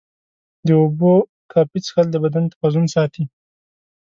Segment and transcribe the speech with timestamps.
[0.65, 1.13] د اوبو
[1.51, 3.23] کافي څښل د بدن توازن ساتي.